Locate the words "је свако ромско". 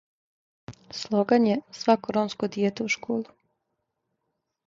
1.49-2.49